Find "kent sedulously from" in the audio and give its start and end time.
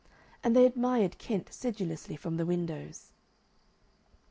1.19-2.37